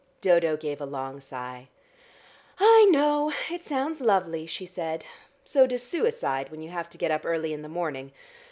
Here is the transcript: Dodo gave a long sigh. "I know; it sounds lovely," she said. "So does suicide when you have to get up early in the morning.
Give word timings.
Dodo 0.19 0.57
gave 0.57 0.81
a 0.81 0.85
long 0.87 1.19
sigh. 1.19 1.67
"I 2.57 2.87
know; 2.89 3.31
it 3.51 3.63
sounds 3.63 4.01
lovely," 4.01 4.47
she 4.47 4.65
said. 4.65 5.05
"So 5.43 5.67
does 5.67 5.83
suicide 5.83 6.49
when 6.49 6.63
you 6.63 6.69
have 6.71 6.89
to 6.89 6.97
get 6.97 7.11
up 7.11 7.21
early 7.23 7.53
in 7.53 7.61
the 7.61 7.69
morning. 7.69 8.11